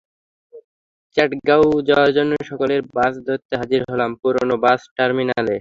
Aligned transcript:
চাঁটগাও 1.17 1.65
যাওয়ার 1.87 2.11
জন্য 2.17 2.31
সকালের 2.49 2.81
বাস 2.95 3.13
ধরতে 3.27 3.53
হাজির 3.61 3.81
হলাম 3.91 4.11
পুরনো 4.21 4.55
বাস 4.63 4.81
টার্মিনালে। 4.97 5.49